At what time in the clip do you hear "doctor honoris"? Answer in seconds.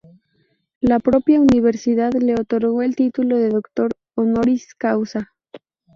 3.51-4.73